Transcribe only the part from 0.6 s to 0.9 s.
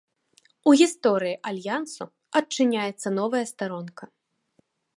У